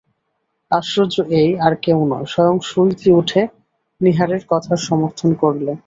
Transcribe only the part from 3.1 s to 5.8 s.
উঠে নীহারের কথার সমর্থন করলে।